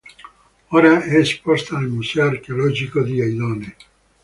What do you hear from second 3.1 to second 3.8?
Aidone.